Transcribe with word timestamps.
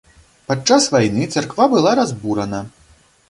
Падчас 0.51 0.87
вайны 0.95 1.27
царква 1.37 1.67
была 1.75 1.91
разбурана. 2.01 2.65